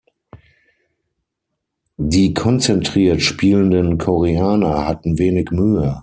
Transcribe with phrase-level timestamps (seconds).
[1.97, 5.99] Die konzentriert spielenden Koreaner hatten wenig Mühe.